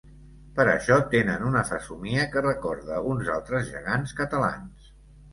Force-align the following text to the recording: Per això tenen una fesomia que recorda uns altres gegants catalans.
Per 0.59 0.63
això 0.69 0.95
tenen 1.09 1.43
una 1.49 1.61
fesomia 1.67 2.23
que 2.35 2.43
recorda 2.45 3.01
uns 3.11 3.29
altres 3.35 3.69
gegants 3.75 4.15
catalans. 4.23 4.89